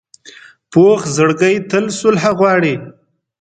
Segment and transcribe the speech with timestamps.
[0.71, 2.75] پوخ زړګی تل صلح غواړي